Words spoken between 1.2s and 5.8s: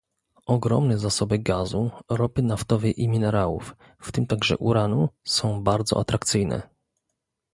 gazu, ropy naftowej i minerałów, w tym także uranu, są